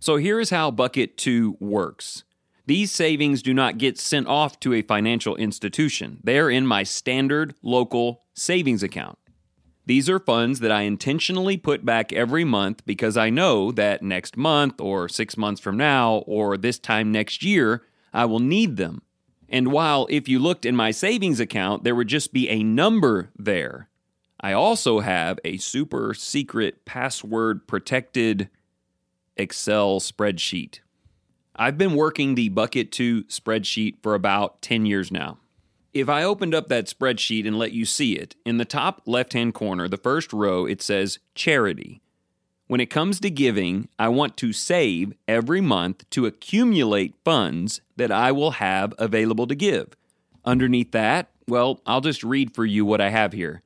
So 0.00 0.16
here 0.16 0.40
is 0.40 0.50
how 0.50 0.70
Bucket 0.70 1.18
2 1.18 1.58
works. 1.60 2.24
These 2.66 2.90
savings 2.90 3.42
do 3.42 3.54
not 3.54 3.78
get 3.78 3.98
sent 3.98 4.26
off 4.26 4.58
to 4.60 4.74
a 4.74 4.82
financial 4.82 5.36
institution. 5.36 6.18
They're 6.24 6.50
in 6.50 6.66
my 6.66 6.82
standard 6.82 7.54
local 7.62 8.22
savings 8.34 8.82
account. 8.82 9.18
These 9.86 10.10
are 10.10 10.18
funds 10.18 10.58
that 10.60 10.72
I 10.72 10.82
intentionally 10.82 11.56
put 11.56 11.84
back 11.84 12.12
every 12.12 12.44
month 12.44 12.84
because 12.84 13.16
I 13.16 13.30
know 13.30 13.70
that 13.72 14.02
next 14.02 14.36
month 14.36 14.80
or 14.80 15.08
six 15.08 15.36
months 15.36 15.60
from 15.60 15.76
now 15.76 16.24
or 16.26 16.56
this 16.56 16.78
time 16.78 17.12
next 17.12 17.44
year, 17.44 17.84
I 18.12 18.24
will 18.24 18.40
need 18.40 18.76
them. 18.76 19.02
And 19.48 19.70
while 19.70 20.08
if 20.10 20.28
you 20.28 20.40
looked 20.40 20.66
in 20.66 20.74
my 20.74 20.90
savings 20.90 21.38
account, 21.38 21.84
there 21.84 21.94
would 21.94 22.08
just 22.08 22.32
be 22.32 22.48
a 22.48 22.64
number 22.64 23.30
there, 23.38 23.88
I 24.40 24.52
also 24.52 25.00
have 25.00 25.38
a 25.44 25.56
super 25.56 26.14
secret 26.14 26.84
password 26.84 27.66
protected 27.66 28.48
Excel 29.36 30.00
spreadsheet. 30.00 30.80
I've 31.58 31.78
been 31.78 31.94
working 31.94 32.34
the 32.34 32.50
Bucket 32.50 32.92
2 32.92 33.24
spreadsheet 33.24 33.96
for 34.02 34.14
about 34.14 34.60
10 34.60 34.84
years 34.84 35.10
now. 35.10 35.38
If 35.94 36.06
I 36.06 36.22
opened 36.22 36.54
up 36.54 36.68
that 36.68 36.84
spreadsheet 36.84 37.46
and 37.46 37.58
let 37.58 37.72
you 37.72 37.86
see 37.86 38.14
it, 38.14 38.36
in 38.44 38.58
the 38.58 38.66
top 38.66 39.00
left 39.06 39.32
hand 39.32 39.54
corner, 39.54 39.88
the 39.88 39.96
first 39.96 40.34
row, 40.34 40.66
it 40.66 40.82
says 40.82 41.18
charity. 41.34 42.02
When 42.66 42.80
it 42.80 42.90
comes 42.90 43.20
to 43.20 43.30
giving, 43.30 43.88
I 43.98 44.08
want 44.08 44.36
to 44.38 44.52
save 44.52 45.14
every 45.26 45.62
month 45.62 46.08
to 46.10 46.26
accumulate 46.26 47.14
funds 47.24 47.80
that 47.96 48.12
I 48.12 48.32
will 48.32 48.52
have 48.52 48.92
available 48.98 49.46
to 49.46 49.54
give. 49.54 49.94
Underneath 50.44 50.90
that, 50.92 51.30
well, 51.48 51.80
I'll 51.86 52.02
just 52.02 52.22
read 52.22 52.54
for 52.54 52.66
you 52.66 52.84
what 52.84 53.00
I 53.00 53.08
have 53.08 53.32
here. 53.32 53.62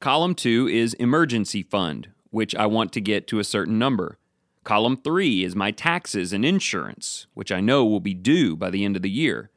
Column 0.00 0.34
2 0.34 0.68
is 0.68 0.94
emergency 0.94 1.62
fund, 1.62 2.08
which 2.30 2.54
I 2.54 2.64
want 2.64 2.92
to 2.92 3.02
get 3.02 3.26
to 3.26 3.38
a 3.38 3.44
certain 3.44 3.78
number. 3.78 4.16
Column 4.64 4.96
3 4.96 5.44
is 5.44 5.54
my 5.54 5.70
taxes 5.70 6.32
and 6.32 6.42
insurance, 6.42 7.26
which 7.34 7.52
I 7.52 7.60
know 7.60 7.84
will 7.84 8.00
be 8.00 8.14
due 8.14 8.56
by 8.56 8.70
the 8.70 8.84
end 8.84 8.96
of 8.96 9.02
the 9.02 9.10
year. 9.10 9.50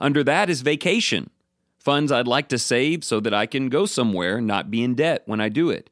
Under 0.00 0.24
that 0.24 0.50
is 0.50 0.62
vacation, 0.62 1.30
funds 1.78 2.10
I'd 2.10 2.26
like 2.26 2.48
to 2.48 2.58
save 2.58 3.04
so 3.04 3.20
that 3.20 3.32
I 3.32 3.46
can 3.46 3.68
go 3.68 3.86
somewhere 3.86 4.38
and 4.38 4.46
not 4.48 4.70
be 4.70 4.82
in 4.82 4.96
debt 4.96 5.22
when 5.26 5.40
I 5.40 5.48
do 5.48 5.70
it. 5.70 5.90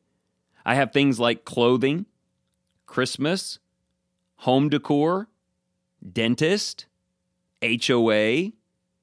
I 0.65 0.75
have 0.75 0.93
things 0.93 1.21
like 1.21 1.45
clothing, 1.45 2.07
Christmas, 2.87 3.61
home 4.39 4.69
decor, 4.69 5.29
dentist, 6.13 6.87
HOA, 7.63 8.51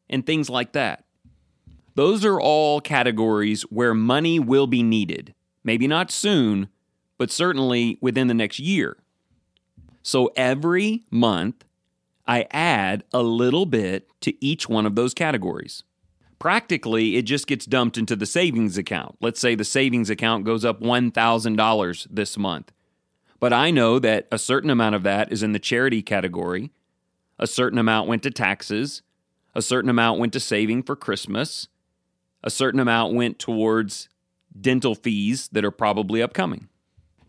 and 0.09 0.25
things 0.25 0.49
like 0.49 0.73
that. 0.73 1.05
Those 1.95 2.25
are 2.25 2.39
all 2.39 2.81
categories 2.81 3.61
where 3.63 3.93
money 3.93 4.39
will 4.39 4.67
be 4.67 4.83
needed. 4.83 5.33
Maybe 5.63 5.87
not 5.87 6.11
soon, 6.11 6.67
but 7.17 7.31
certainly 7.31 7.97
within 8.01 8.27
the 8.27 8.33
next 8.33 8.59
year. 8.59 8.97
So 10.03 10.31
every 10.35 11.05
month, 11.09 11.63
I 12.27 12.45
add 12.51 13.03
a 13.13 13.23
little 13.23 13.65
bit 13.65 14.09
to 14.21 14.45
each 14.45 14.69
one 14.69 14.85
of 14.85 14.95
those 14.95 15.13
categories. 15.13 15.83
Practically, 16.39 17.15
it 17.15 17.23
just 17.23 17.47
gets 17.47 17.65
dumped 17.65 17.97
into 17.97 18.15
the 18.15 18.25
savings 18.25 18.77
account. 18.77 19.15
Let's 19.21 19.39
say 19.39 19.55
the 19.55 19.63
savings 19.63 20.09
account 20.09 20.43
goes 20.43 20.65
up 20.65 20.81
$1,000 20.81 22.07
this 22.09 22.37
month. 22.37 22.71
But 23.39 23.53
I 23.53 23.71
know 23.71 23.97
that 23.99 24.27
a 24.31 24.37
certain 24.37 24.69
amount 24.69 24.95
of 24.95 25.03
that 25.03 25.31
is 25.31 25.41
in 25.41 25.53
the 25.53 25.59
charity 25.59 26.01
category, 26.01 26.71
a 27.39 27.47
certain 27.47 27.79
amount 27.79 28.07
went 28.09 28.23
to 28.23 28.31
taxes, 28.31 29.01
a 29.55 29.61
certain 29.61 29.89
amount 29.89 30.19
went 30.19 30.33
to 30.33 30.39
saving 30.39 30.83
for 30.83 30.95
Christmas, 30.95 31.67
a 32.43 32.49
certain 32.49 32.79
amount 32.79 33.13
went 33.13 33.39
towards 33.39 34.09
dental 34.59 34.95
fees 34.95 35.47
that 35.49 35.65
are 35.65 35.71
probably 35.71 36.21
upcoming. 36.21 36.67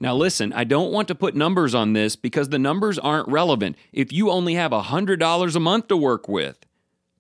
Now, 0.04 0.14
listen, 0.14 0.52
I 0.52 0.64
don't 0.64 0.92
want 0.92 1.08
to 1.08 1.14
put 1.14 1.34
numbers 1.34 1.75
on 1.75 1.94
this 1.94 2.14
because 2.14 2.50
the 2.50 2.58
numbers 2.58 2.99
aren't 2.99 3.26
relevant. 3.26 3.75
If 3.90 4.12
you 4.12 4.30
only 4.30 4.52
have 4.52 4.70
$100 4.70 5.56
a 5.56 5.61
month 5.61 5.88
to 5.88 5.96
work 5.96 6.28
with, 6.28 6.58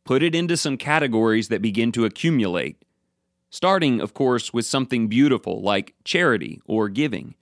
put 0.04 0.22
it 0.22 0.34
into 0.34 0.58
some 0.58 0.76
categories 0.76 1.48
that 1.48 1.62
begin 1.62 1.92
to 1.92 2.04
accumulate. 2.04 2.84
Starting, 3.48 4.02
of 4.02 4.12
course, 4.12 4.52
with 4.52 4.66
something 4.66 5.08
beautiful 5.08 5.62
like 5.62 5.94
charity 6.04 6.60
or 6.66 6.90
giving. 6.90 7.36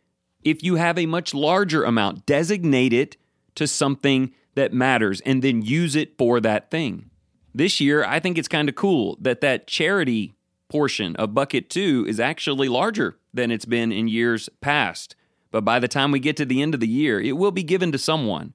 If 0.45 0.63
you 0.63 0.77
have 0.77 0.97
a 0.97 1.07
much 1.07 1.35
larger 1.35 1.83
amount, 1.83 2.25
designate 2.25 2.93
it 2.93 3.17
to 3.57 3.67
something 3.67 4.33
that 4.55 4.73
matters 4.73 5.21
and 5.23 5.43
then 5.43 5.61
use 5.61 5.97
it 5.97 6.17
for 6.17 6.39
that 6.39 6.71
thing. 6.71 7.11
This 7.53 7.81
year, 7.81 8.05
I 8.05 8.21
think 8.21 8.39
it's 8.39 8.47
kind 8.47 8.69
of 8.69 8.77
cool 8.77 9.19
that 9.21 9.41
that 9.41 9.67
charity 9.67 10.35
portion 10.69 11.17
of 11.17 11.35
bucket 11.35 11.69
2 11.69 12.07
is 12.09 12.21
actually 12.21 12.69
larger 12.69 13.19
than 13.35 13.51
it's 13.51 13.65
been 13.65 13.91
in 13.91 14.07
years 14.07 14.49
past. 14.61 15.17
But 15.53 15.65
by 15.65 15.79
the 15.79 15.87
time 15.87 16.11
we 16.11 16.19
get 16.19 16.37
to 16.39 16.45
the 16.45 16.61
end 16.61 16.75
of 16.75 16.81
the 16.81 16.89
year, 16.89 17.21
it 17.21 17.37
will 17.37 17.53
be 17.53 17.63
given 17.63 17.93
to 17.93 17.99
someone 17.99 18.55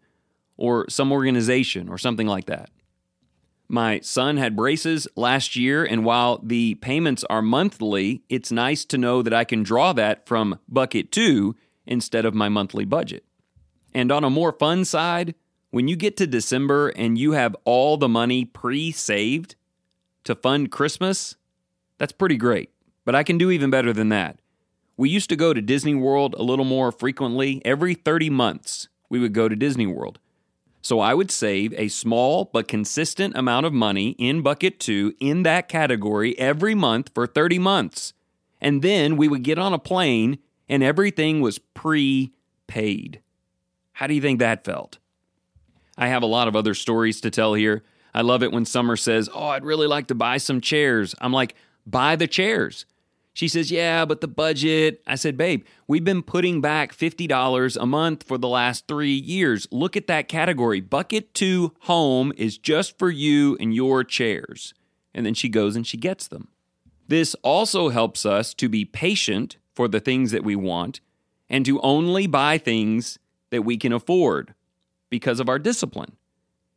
or 0.57 0.89
some 0.89 1.13
organization 1.13 1.87
or 1.87 1.97
something 1.97 2.27
like 2.27 2.47
that. 2.47 2.69
My 3.69 3.99
son 3.99 4.37
had 4.37 4.55
braces 4.55 5.07
last 5.15 5.55
year, 5.55 5.85
and 5.85 6.03
while 6.03 6.39
the 6.41 6.75
payments 6.75 7.23
are 7.25 7.41
monthly, 7.41 8.23
it's 8.29 8.51
nice 8.51 8.83
to 8.85 8.97
know 8.97 9.21
that 9.21 9.33
I 9.33 9.43
can 9.43 9.61
draw 9.61 9.93
that 9.93 10.25
from 10.25 10.59
bucket 10.67 11.11
two 11.11 11.55
instead 11.85 12.25
of 12.25 12.33
my 12.33 12.49
monthly 12.49 12.85
budget. 12.85 13.23
And 13.93 14.11
on 14.11 14.23
a 14.23 14.29
more 14.29 14.51
fun 14.51 14.83
side, 14.83 15.35
when 15.69 15.87
you 15.87 15.95
get 15.95 16.17
to 16.17 16.27
December 16.27 16.89
and 16.89 17.17
you 17.17 17.33
have 17.33 17.55
all 17.65 17.97
the 17.97 18.07
money 18.07 18.45
pre 18.45 18.91
saved 18.91 19.55
to 20.23 20.33
fund 20.33 20.71
Christmas, 20.71 21.35
that's 21.97 22.13
pretty 22.13 22.37
great. 22.37 22.71
But 23.05 23.15
I 23.15 23.23
can 23.23 23.37
do 23.37 23.51
even 23.51 23.69
better 23.69 23.93
than 23.93 24.09
that. 24.09 24.39
We 24.97 25.09
used 25.09 25.29
to 25.29 25.35
go 25.35 25.53
to 25.53 25.61
Disney 25.61 25.93
World 25.93 26.33
a 26.37 26.43
little 26.43 26.65
more 26.65 26.91
frequently. 26.91 27.61
Every 27.63 27.93
30 27.93 28.31
months, 28.31 28.87
we 29.09 29.19
would 29.19 29.31
go 29.31 29.47
to 29.47 29.55
Disney 29.55 29.85
World. 29.85 30.17
So 30.81 30.99
I 30.99 31.13
would 31.13 31.29
save 31.29 31.73
a 31.73 31.87
small 31.87 32.45
but 32.45 32.67
consistent 32.67 33.37
amount 33.37 33.67
of 33.67 33.73
money 33.73 34.11
in 34.17 34.41
bucket 34.41 34.79
two 34.79 35.13
in 35.19 35.43
that 35.43 35.67
category 35.67 36.37
every 36.39 36.73
month 36.73 37.11
for 37.13 37.27
30 37.27 37.59
months. 37.59 38.13
And 38.59 38.81
then 38.81 39.17
we 39.17 39.27
would 39.27 39.43
get 39.43 39.59
on 39.59 39.73
a 39.73 39.79
plane 39.79 40.39
and 40.67 40.81
everything 40.81 41.41
was 41.41 41.59
pre 41.59 42.33
paid. 42.65 43.21
How 43.93 44.07
do 44.07 44.15
you 44.15 44.21
think 44.21 44.39
that 44.39 44.65
felt? 44.65 44.97
I 45.97 46.07
have 46.07 46.23
a 46.23 46.27
lot 46.27 46.47
of 46.47 46.55
other 46.55 46.73
stories 46.73 47.21
to 47.21 47.29
tell 47.29 47.53
here. 47.53 47.83
I 48.13 48.21
love 48.21 48.41
it 48.41 48.51
when 48.51 48.65
Summer 48.65 48.95
says, 48.95 49.29
Oh, 49.31 49.47
I'd 49.47 49.65
really 49.65 49.87
like 49.87 50.07
to 50.07 50.15
buy 50.15 50.37
some 50.37 50.61
chairs. 50.61 51.13
I'm 51.19 51.33
like, 51.33 51.53
Buy 51.85 52.15
the 52.15 52.27
chairs. 52.27 52.85
She 53.37 53.47
says, 53.47 53.69
Yeah, 53.69 54.03
but 54.03 54.19
the 54.19 54.27
budget. 54.27 55.03
I 55.05 55.13
said, 55.13 55.37
Babe, 55.37 55.63
we've 55.87 56.03
been 56.03 56.23
putting 56.23 56.59
back 56.59 56.91
$50 56.91 57.77
a 57.79 57.85
month 57.85 58.23
for 58.23 58.35
the 58.35 58.47
last 58.47 58.87
three 58.87 59.13
years. 59.13 59.67
Look 59.69 59.95
at 59.95 60.07
that 60.07 60.27
category. 60.27 60.81
Bucket 60.81 61.35
two 61.35 61.75
home 61.81 62.33
is 62.35 62.57
just 62.57 62.97
for 62.97 63.11
you 63.11 63.55
and 63.59 63.75
your 63.75 64.03
chairs. 64.03 64.73
And 65.13 65.23
then 65.23 65.35
she 65.35 65.49
goes 65.49 65.75
and 65.75 65.85
she 65.85 65.97
gets 65.97 66.27
them. 66.27 66.47
This 67.07 67.35
also 67.43 67.89
helps 67.89 68.25
us 68.25 68.55
to 68.55 68.67
be 68.67 68.85
patient 68.85 69.57
for 69.75 69.87
the 69.87 69.99
things 69.99 70.31
that 70.31 70.43
we 70.43 70.55
want 70.55 70.99
and 71.47 71.63
to 71.63 71.79
only 71.81 72.25
buy 72.25 72.57
things 72.57 73.19
that 73.51 73.61
we 73.61 73.77
can 73.77 73.93
afford 73.93 74.55
because 75.11 75.39
of 75.39 75.47
our 75.47 75.59
discipline 75.59 76.17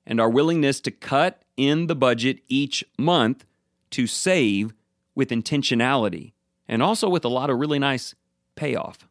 and 0.04 0.20
our 0.20 0.28
willingness 0.28 0.82
to 0.82 0.90
cut 0.90 1.40
in 1.56 1.86
the 1.86 1.96
budget 1.96 2.40
each 2.48 2.84
month 2.98 3.46
to 3.92 4.06
save 4.06 4.74
with 5.14 5.30
intentionality 5.30 6.32
and 6.70 6.84
also 6.84 7.08
with 7.08 7.24
a 7.24 7.28
lot 7.28 7.50
of 7.50 7.58
really 7.58 7.80
nice 7.80 8.14
payoff. 8.54 9.08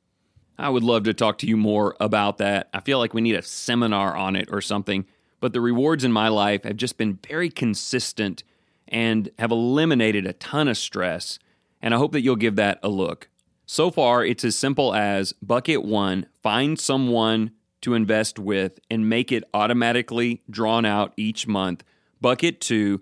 I 0.58 0.70
would 0.70 0.84
love 0.84 1.04
to 1.04 1.13
talk 1.13 1.38
to 1.39 1.48
you 1.48 1.58
more 1.58 1.96
about 2.00 2.38
that. 2.38 2.70
I 2.74 2.80
feel 2.80 3.00
like 3.00 3.13
we 3.13 3.22
need 3.22 3.36
a 3.36 3.42
seminar 3.42 4.16
on 4.16 4.38
it 4.38 4.48
or 4.50 4.62
something, 4.62 5.06
but 5.42 5.51
the 5.51 5.62
rewards 5.62 6.06
in 6.06 6.12
my 6.12 6.30
life 6.30 6.63
have 6.63 6.78
just 6.78 6.98
been 6.98 7.20
very 7.28 7.50
consistent 7.50 8.44
and 8.88 9.30
have 9.38 9.51
eliminated 9.51 10.25
a 10.25 10.34
ton 10.34 10.70
of 10.70 10.78
stress, 10.78 11.38
and 11.82 11.94
I 11.94 11.98
hope 11.98 12.13
that 12.13 12.22
you'll 12.22 12.38
give 12.38 12.56
that 12.56 12.80
a 12.82 12.89
look. 12.89 13.30
So 13.66 13.92
far, 13.92 14.25
it's 14.25 14.46
as 14.46 14.56
simple 14.56 14.96
as 14.96 15.34
bucket 15.34 15.84
one, 15.84 16.28
find 16.42 16.80
someone 16.80 17.51
to 17.82 17.94
invest 17.94 18.39
with 18.39 18.80
and 18.89 19.10
make 19.10 19.32
it 19.32 19.44
automatically 19.54 20.44
drawn 20.50 20.86
out 20.86 21.13
each 21.18 21.46
month. 21.46 21.84
Bucket 22.22 22.62
two, 22.62 23.01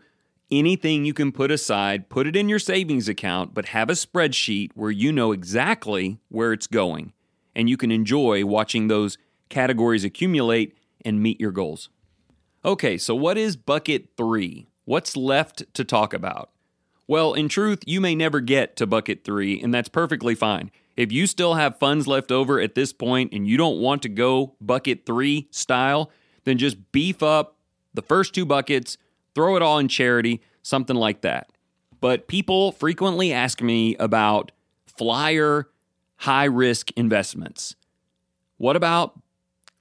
anything 0.52 1.06
you 1.06 1.14
can 1.14 1.32
put 1.32 1.52
aside, 1.52 2.10
put 2.10 2.28
it 2.28 2.36
in 2.36 2.48
your 2.50 2.60
savings 2.60 3.08
account, 3.10 3.54
but 3.54 3.68
have 3.68 3.90
a 3.90 3.94
spreadsheet 3.94 4.72
where 4.76 4.92
you 4.92 5.12
know 5.12 5.32
exactly 5.32 6.20
where 6.30 6.54
it's 6.54 6.68
going. 6.68 7.14
and 7.58 7.68
you 7.68 7.76
can 7.76 7.92
enjoy 7.92 8.46
watching 8.46 8.88
those 8.88 9.18
categories 9.50 10.04
accumulate 10.04 10.78
and 11.04 11.24
meet 11.24 11.42
your 11.42 11.52
goals. 11.52 11.90
Okay, 12.64 13.00
so 13.00 13.16
what 13.16 13.36
is 13.36 13.56
bucket 13.56 14.10
three? 14.16 14.68
What's 14.86 15.18
left 15.18 15.64
to 15.74 15.84
talk 15.84 16.14
about? 16.14 16.52
Well, 17.08 17.34
in 17.34 17.50
truth, 17.50 17.80
you 17.88 18.00
may 18.00 18.14
never 18.14 18.42
get 18.42 18.76
to 18.76 18.86
bucket 18.86 19.24
three, 19.24 19.60
and 19.60 19.74
that's 19.74 19.90
perfectly 19.90 20.36
fine. 20.36 20.70
If 20.96 21.12
you 21.12 21.26
still 21.26 21.56
have 21.56 21.80
funds 21.80 22.08
left 22.08 22.32
over 22.32 22.60
at 22.60 22.76
this 22.76 22.94
point 22.94 23.34
and 23.34 23.48
you 23.48 23.58
don't 23.58 23.80
want 23.80 24.04
to 24.04 24.10
go 24.10 24.56
bucket 24.62 25.06
three 25.08 25.48
style, 25.50 26.12
then 26.44 26.58
just 26.60 26.92
beef 26.92 27.24
up 27.24 27.58
the 27.94 28.02
first 28.04 28.36
two 28.36 28.46
buckets, 28.46 28.98
throw 29.38 29.56
it 29.56 29.62
all 29.62 29.78
in 29.78 29.88
charity, 29.88 30.42
something 30.64 30.96
like 30.96 31.22
that. 31.22 31.52
But 32.02 32.28
people 32.28 32.72
frequently 32.72 33.32
ask 33.32 33.62
me 33.62 33.96
about 33.98 34.52
flyer 34.88 35.70
high 36.22 36.46
risk 36.46 36.90
investments. 36.96 37.76
What 38.58 38.76
about 38.76 39.22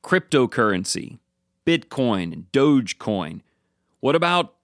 cryptocurrency, 0.05 1.21
Bitcoin, 1.67 2.35
and 2.35 2.53
Dogecoin? 2.53 3.41
What 4.01 4.15
about 4.15 4.57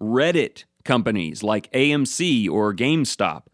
Reddit 0.00 0.64
companies 0.84 1.44
like 1.44 1.70
AMC 1.70 2.50
or 2.50 2.74
GameStop? 2.74 3.44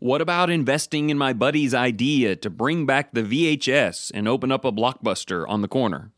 What 0.00 0.20
about 0.20 0.50
investing 0.50 1.10
in 1.10 1.16
my 1.16 1.32
buddy's 1.32 1.74
idea 1.74 2.34
to 2.34 2.50
bring 2.50 2.86
back 2.86 3.12
the 3.12 3.22
VHS 3.22 4.10
and 4.12 4.26
open 4.26 4.50
up 4.50 4.64
a 4.64 4.72
blockbuster 4.72 5.44
on 5.48 5.62
the 5.62 5.68
corner? 5.68 6.10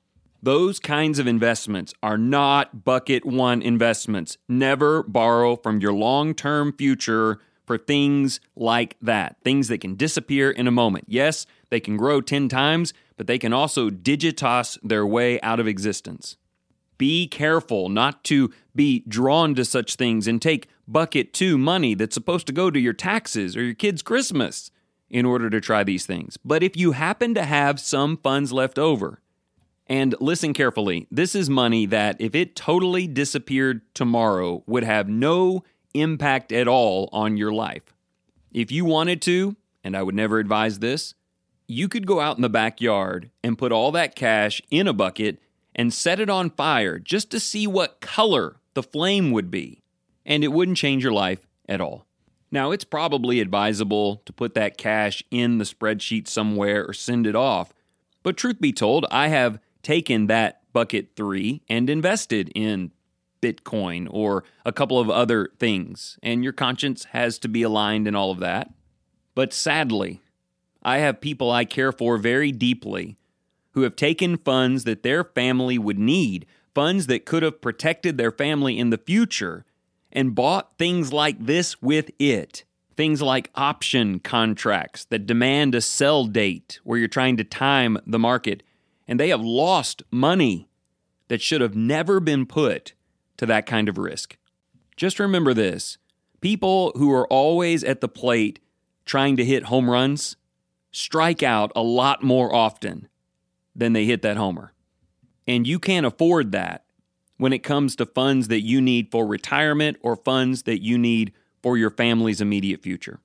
Those 0.42 0.78
kinds 0.78 1.18
of 1.18 1.26
investments 1.26 1.94
are 2.02 2.18
not 2.18 2.84
bucket 2.84 3.24
one 3.24 3.62
investments. 3.62 4.38
Never 4.48 5.02
borrow 5.02 5.56
from 5.56 5.80
your 5.80 5.92
long 5.92 6.34
term 6.34 6.72
future 6.72 7.40
for 7.66 7.76
things 7.78 8.40
like 8.54 8.96
that, 9.02 9.36
things 9.42 9.68
that 9.68 9.80
can 9.80 9.96
disappear 9.96 10.50
in 10.50 10.68
a 10.68 10.72
moment. 10.72 11.06
Yes, 11.08 11.46
they 11.70 11.80
can 11.80 11.96
grow 11.96 12.20
10 12.20 12.48
times, 12.48 12.94
but 13.16 13.26
they 13.26 13.38
can 13.38 13.52
also 13.52 13.90
digitas 13.90 14.78
their 14.82 15.06
way 15.06 15.40
out 15.40 15.58
of 15.58 15.66
existence. 15.66 16.36
Be 16.98 17.26
careful 17.26 17.88
not 17.88 18.24
to 18.24 18.52
be 18.74 19.04
drawn 19.08 19.54
to 19.56 19.64
such 19.64 19.96
things 19.96 20.26
and 20.26 20.40
take 20.40 20.68
bucket 20.88 21.32
two 21.32 21.58
money 21.58 21.94
that's 21.94 22.14
supposed 22.14 22.46
to 22.46 22.52
go 22.52 22.70
to 22.70 22.78
your 22.78 22.92
taxes 22.92 23.56
or 23.56 23.62
your 23.62 23.74
kid's 23.74 24.02
Christmas 24.02 24.70
in 25.10 25.26
order 25.26 25.50
to 25.50 25.60
try 25.60 25.84
these 25.84 26.06
things. 26.06 26.36
But 26.44 26.62
if 26.62 26.76
you 26.76 26.92
happen 26.92 27.34
to 27.34 27.44
have 27.44 27.80
some 27.80 28.16
funds 28.16 28.52
left 28.52 28.78
over, 28.78 29.20
and 29.88 30.14
listen 30.20 30.52
carefully, 30.52 31.06
this 31.10 31.34
is 31.34 31.48
money 31.48 31.86
that, 31.86 32.16
if 32.20 32.34
it 32.34 32.56
totally 32.56 33.06
disappeared 33.06 33.82
tomorrow, 33.94 34.62
would 34.66 34.84
have 34.84 35.08
no 35.08 35.62
impact 35.94 36.52
at 36.52 36.66
all 36.68 37.08
on 37.12 37.36
your 37.36 37.52
life. 37.52 37.94
If 38.52 38.72
you 38.72 38.84
wanted 38.84 39.22
to, 39.22 39.56
and 39.84 39.96
I 39.96 40.02
would 40.02 40.14
never 40.14 40.38
advise 40.38 40.80
this, 40.80 41.14
you 41.68 41.88
could 41.88 42.06
go 42.06 42.20
out 42.20 42.36
in 42.36 42.42
the 42.42 42.48
backyard 42.48 43.30
and 43.42 43.58
put 43.58 43.72
all 43.72 43.92
that 43.92 44.16
cash 44.16 44.60
in 44.70 44.88
a 44.88 44.92
bucket 44.92 45.40
and 45.74 45.92
set 45.92 46.20
it 46.20 46.30
on 46.30 46.50
fire 46.50 46.98
just 46.98 47.30
to 47.30 47.40
see 47.40 47.66
what 47.66 48.00
color 48.00 48.56
the 48.74 48.82
flame 48.82 49.30
would 49.30 49.50
be, 49.50 49.82
and 50.24 50.42
it 50.42 50.52
wouldn't 50.52 50.78
change 50.78 51.02
your 51.02 51.12
life 51.12 51.46
at 51.68 51.80
all. 51.80 52.06
Now, 52.50 52.70
it's 52.70 52.84
probably 52.84 53.40
advisable 53.40 54.22
to 54.24 54.32
put 54.32 54.54
that 54.54 54.78
cash 54.78 55.22
in 55.30 55.58
the 55.58 55.64
spreadsheet 55.64 56.28
somewhere 56.28 56.84
or 56.86 56.92
send 56.92 57.26
it 57.26 57.34
off, 57.34 57.72
but 58.22 58.36
truth 58.36 58.60
be 58.60 58.72
told, 58.72 59.06
I 59.10 59.28
have 59.28 59.58
taken 59.86 60.26
that 60.26 60.62
bucket 60.72 61.10
three 61.14 61.62
and 61.68 61.88
invested 61.88 62.50
in 62.56 62.90
Bitcoin 63.40 64.08
or 64.10 64.42
a 64.64 64.72
couple 64.72 64.98
of 64.98 65.08
other 65.08 65.50
things, 65.60 66.18
and 66.24 66.42
your 66.42 66.52
conscience 66.52 67.04
has 67.12 67.38
to 67.38 67.48
be 67.48 67.62
aligned 67.62 68.08
in 68.08 68.16
all 68.16 68.32
of 68.32 68.40
that. 68.40 68.68
But 69.36 69.52
sadly, 69.52 70.20
I 70.82 70.98
have 70.98 71.20
people 71.20 71.52
I 71.52 71.64
care 71.64 71.92
for 71.92 72.18
very 72.18 72.50
deeply 72.50 73.16
who 73.74 73.82
have 73.82 73.94
taken 73.94 74.38
funds 74.38 74.82
that 74.82 75.04
their 75.04 75.22
family 75.22 75.78
would 75.78 76.00
need, 76.00 76.46
funds 76.74 77.06
that 77.06 77.24
could 77.24 77.44
have 77.44 77.60
protected 77.60 78.18
their 78.18 78.32
family 78.32 78.76
in 78.80 78.90
the 78.90 78.98
future, 78.98 79.64
and 80.10 80.34
bought 80.34 80.78
things 80.78 81.12
like 81.12 81.46
this 81.46 81.80
with 81.80 82.10
it. 82.18 82.64
Things 82.96 83.22
like 83.22 83.50
option 83.54 84.18
contracts 84.18 85.04
that 85.04 85.26
demand 85.26 85.76
a 85.76 85.80
sell 85.80 86.24
date 86.24 86.80
where 86.82 86.98
you're 86.98 87.06
trying 87.06 87.36
to 87.36 87.44
time 87.44 87.98
the 88.04 88.18
market 88.18 88.64
and 89.08 89.18
they 89.20 89.28
have 89.28 89.42
lost 89.42 90.02
money 90.10 90.68
that 91.28 91.42
should 91.42 91.60
have 91.60 91.76
never 91.76 92.20
been 92.20 92.46
put 92.46 92.94
to 93.36 93.46
that 93.46 93.66
kind 93.66 93.88
of 93.88 93.98
risk. 93.98 94.36
Just 94.96 95.18
remember 95.18 95.52
this 95.52 95.98
people 96.40 96.92
who 96.96 97.12
are 97.12 97.26
always 97.28 97.82
at 97.84 98.00
the 98.00 98.08
plate 98.08 98.60
trying 99.04 99.36
to 99.36 99.44
hit 99.44 99.64
home 99.64 99.90
runs 99.90 100.36
strike 100.90 101.42
out 101.42 101.70
a 101.76 101.82
lot 101.82 102.22
more 102.22 102.54
often 102.54 103.08
than 103.74 103.92
they 103.92 104.04
hit 104.04 104.22
that 104.22 104.36
homer. 104.36 104.72
And 105.46 105.66
you 105.66 105.78
can't 105.78 106.06
afford 106.06 106.52
that 106.52 106.84
when 107.36 107.52
it 107.52 107.62
comes 107.62 107.96
to 107.96 108.06
funds 108.06 108.48
that 108.48 108.62
you 108.62 108.80
need 108.80 109.10
for 109.10 109.26
retirement 109.26 109.98
or 110.00 110.16
funds 110.16 110.62
that 110.62 110.82
you 110.82 110.96
need 110.96 111.32
for 111.62 111.76
your 111.76 111.90
family's 111.90 112.40
immediate 112.40 112.82
future. 112.82 113.20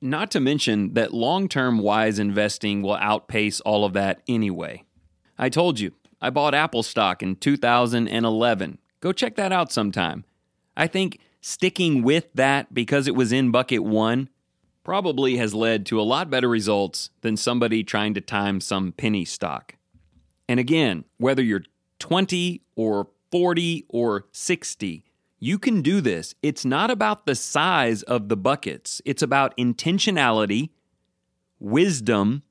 Not 0.00 0.30
to 0.32 0.40
mention 0.40 0.94
that 0.94 1.14
long 1.14 1.48
term 1.48 1.78
wise 1.78 2.18
investing 2.18 2.82
will 2.82 2.96
outpace 2.96 3.60
all 3.60 3.84
of 3.84 3.94
that 3.94 4.22
anyway. 4.28 4.84
I 5.38 5.48
told 5.48 5.80
you, 5.80 5.92
I 6.20 6.30
bought 6.30 6.54
Apple 6.54 6.82
stock 6.82 7.22
in 7.22 7.36
2011. 7.36 8.78
Go 9.00 9.12
check 9.12 9.36
that 9.36 9.52
out 9.52 9.70
sometime. 9.70 10.24
I 10.76 10.86
think 10.86 11.20
sticking 11.40 12.02
with 12.02 12.26
that 12.34 12.72
because 12.74 13.06
it 13.06 13.14
was 13.14 13.32
in 13.32 13.50
bucket 13.50 13.84
one 13.84 14.28
probably 14.82 15.36
has 15.36 15.54
led 15.54 15.84
to 15.86 16.00
a 16.00 16.02
lot 16.02 16.30
better 16.30 16.48
results 16.48 17.10
than 17.20 17.36
somebody 17.36 17.82
trying 17.82 18.14
to 18.14 18.20
time 18.20 18.60
some 18.60 18.92
penny 18.92 19.24
stock. 19.24 19.74
And 20.48 20.60
again, 20.60 21.04
whether 21.18 21.42
you're 21.42 21.64
20 21.98 22.62
or 22.76 23.08
40 23.32 23.84
or 23.88 24.26
60, 24.32 25.04
you 25.38 25.58
can 25.58 25.82
do 25.82 26.00
this. 26.00 26.34
It's 26.42 26.64
not 26.64 26.90
about 26.90 27.26
the 27.26 27.34
size 27.34 28.02
of 28.04 28.28
the 28.28 28.36
buckets, 28.36 29.02
it's 29.04 29.22
about 29.22 29.56
intentionality, 29.56 30.70
wisdom, 31.58 32.42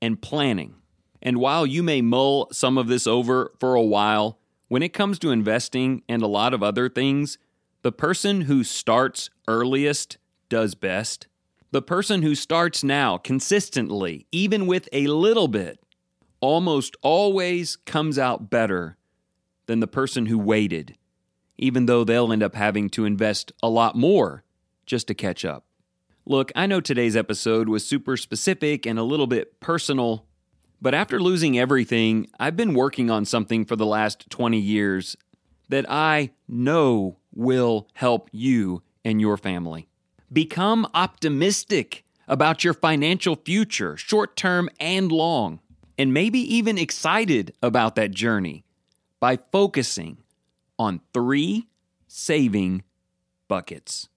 and 0.00 0.20
planning. 0.20 0.76
And 1.22 1.38
while 1.38 1.64
you 1.64 1.82
may 1.82 2.02
mull 2.02 2.48
some 2.50 2.76
of 2.76 2.88
this 2.88 3.06
over 3.06 3.52
for 3.60 3.76
a 3.76 3.82
while, 3.82 4.38
when 4.66 4.82
it 4.82 4.92
comes 4.92 5.18
to 5.20 5.30
investing 5.30 6.02
and 6.08 6.20
a 6.20 6.26
lot 6.26 6.52
of 6.52 6.62
other 6.62 6.88
things, 6.88 7.38
the 7.82 7.92
person 7.92 8.42
who 8.42 8.64
starts 8.64 9.30
earliest 9.46 10.18
does 10.48 10.74
best. 10.74 11.28
The 11.70 11.82
person 11.82 12.22
who 12.22 12.34
starts 12.34 12.82
now 12.82 13.16
consistently, 13.18 14.26
even 14.32 14.66
with 14.66 14.88
a 14.92 15.06
little 15.06 15.48
bit, 15.48 15.78
almost 16.40 16.96
always 17.02 17.76
comes 17.76 18.18
out 18.18 18.50
better 18.50 18.98
than 19.66 19.80
the 19.80 19.86
person 19.86 20.26
who 20.26 20.38
waited, 20.38 20.96
even 21.56 21.86
though 21.86 22.02
they'll 22.02 22.32
end 22.32 22.42
up 22.42 22.56
having 22.56 22.90
to 22.90 23.04
invest 23.04 23.52
a 23.62 23.70
lot 23.70 23.94
more 23.96 24.42
just 24.86 25.06
to 25.06 25.14
catch 25.14 25.44
up. 25.44 25.64
Look, 26.26 26.52
I 26.54 26.66
know 26.66 26.80
today's 26.80 27.16
episode 27.16 27.68
was 27.68 27.86
super 27.86 28.16
specific 28.16 28.86
and 28.86 28.98
a 28.98 29.04
little 29.04 29.26
bit 29.26 29.60
personal 29.60 30.26
but 30.82 30.94
after 30.94 31.20
losing 31.20 31.56
everything, 31.56 32.26
I've 32.40 32.56
been 32.56 32.74
working 32.74 33.08
on 33.08 33.24
something 33.24 33.64
for 33.64 33.76
the 33.76 33.86
last 33.86 34.28
20 34.30 34.58
years 34.58 35.16
that 35.68 35.86
I 35.88 36.32
know 36.48 37.18
will 37.32 37.86
help 37.94 38.28
you 38.32 38.82
and 39.04 39.20
your 39.20 39.36
family. 39.36 39.88
Become 40.32 40.88
optimistic 40.92 42.04
about 42.26 42.64
your 42.64 42.74
financial 42.74 43.36
future, 43.36 43.96
short 43.96 44.36
term 44.36 44.68
and 44.80 45.12
long, 45.12 45.60
and 45.96 46.12
maybe 46.12 46.40
even 46.40 46.78
excited 46.78 47.54
about 47.62 47.94
that 47.94 48.10
journey 48.10 48.64
by 49.20 49.38
focusing 49.52 50.18
on 50.80 51.00
three 51.14 51.68
saving 52.08 52.82
buckets. 53.46 54.08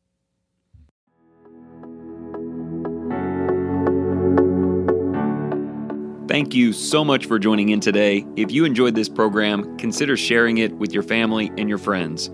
Thank 6.27 6.53
you 6.55 6.73
so 6.73 7.05
much 7.05 7.27
for 7.27 7.37
joining 7.37 7.69
in 7.69 7.79
today. 7.79 8.25
If 8.35 8.51
you 8.51 8.65
enjoyed 8.65 8.95
this 8.95 9.07
program, 9.07 9.77
consider 9.77 10.17
sharing 10.17 10.57
it 10.57 10.73
with 10.73 10.91
your 10.91 11.03
family 11.03 11.51
and 11.55 11.69
your 11.69 11.77
friends. 11.77 12.31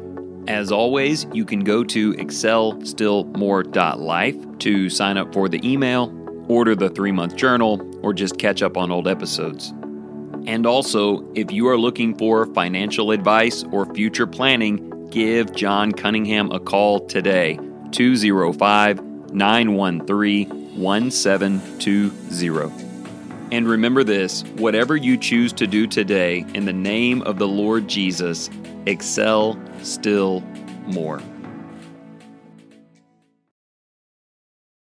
As 0.47 0.71
always, 0.71 1.27
you 1.33 1.43
can 1.43 1.59
go 1.59 1.83
to 1.83 2.13
excelstillmore.life 2.13 4.57
to 4.59 4.89
sign 4.89 5.17
up 5.17 5.33
for 5.33 5.49
the 5.49 5.59
email, 5.69 6.45
order 6.47 6.73
the 6.73 6.89
three 6.89 7.11
month 7.11 7.35
journal, 7.35 7.85
or 8.01 8.13
just 8.13 8.39
catch 8.39 8.63
up 8.63 8.77
on 8.77 8.91
old 8.91 9.09
episodes. 9.09 9.73
And 10.47 10.65
also, 10.65 11.29
if 11.35 11.51
you 11.51 11.67
are 11.67 11.77
looking 11.77 12.17
for 12.17 12.45
financial 12.53 13.11
advice 13.11 13.65
or 13.73 13.93
future 13.93 14.25
planning, 14.25 15.09
give 15.09 15.53
John 15.53 15.91
Cunningham 15.91 16.49
a 16.51 16.61
call 16.61 17.05
today 17.07 17.59
205 17.91 19.33
913 19.33 20.79
1720. 20.79 22.90
And 23.51 23.67
remember 23.67 24.03
this 24.03 24.43
whatever 24.55 24.95
you 24.95 25.17
choose 25.17 25.51
to 25.53 25.67
do 25.67 25.85
today, 25.85 26.45
in 26.53 26.65
the 26.65 26.73
name 26.73 27.21
of 27.23 27.37
the 27.37 27.47
Lord 27.47 27.87
Jesus, 27.87 28.49
excel 28.85 29.59
still 29.81 30.41
more. 30.87 31.21